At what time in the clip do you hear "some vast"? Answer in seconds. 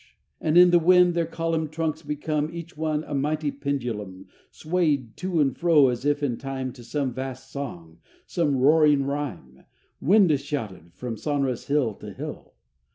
6.83-7.51